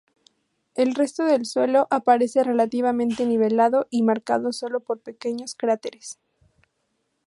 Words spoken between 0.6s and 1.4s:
El resto